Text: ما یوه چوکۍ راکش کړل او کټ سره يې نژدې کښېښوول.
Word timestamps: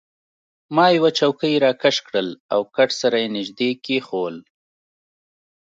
ما 0.75 0.85
یوه 0.97 1.11
چوکۍ 1.19 1.53
راکش 1.65 1.97
کړل 2.05 2.29
او 2.53 2.61
کټ 2.75 2.89
سره 3.01 3.17
يې 3.23 3.27
نژدې 3.35 3.69
کښېښوول. 3.83 4.37